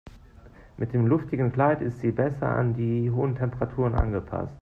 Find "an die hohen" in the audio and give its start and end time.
2.49-3.35